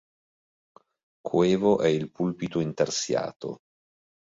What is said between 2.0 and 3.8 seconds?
pulpito intarsiato.